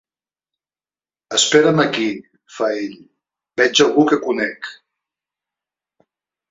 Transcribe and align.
Espera'm 1.39 1.83
aquí 1.83 2.07
—fa 2.55 2.71
ell—, 2.81 2.97
veig 3.63 3.87
algú 3.87 4.09
que 4.13 4.23
conec. 4.27 4.75